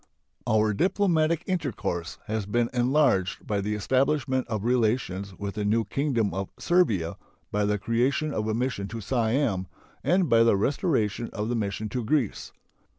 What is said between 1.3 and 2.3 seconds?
intercourse